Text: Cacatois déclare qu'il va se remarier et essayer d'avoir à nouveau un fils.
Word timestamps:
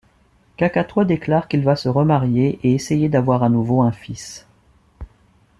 Cacatois 0.57 1.05
déclare 1.05 1.47
qu'il 1.47 1.63
va 1.63 1.75
se 1.75 1.87
remarier 1.87 2.57
et 2.63 2.73
essayer 2.73 3.07
d'avoir 3.07 3.43
à 3.43 3.49
nouveau 3.49 3.83
un 3.83 3.91
fils. 3.91 4.47